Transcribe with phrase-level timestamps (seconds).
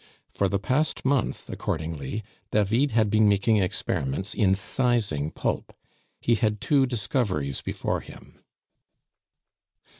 [0.33, 5.75] For the past month, accordingly, David had been making experiments in sizing pulp.
[6.19, 8.43] He had two discoveries before him.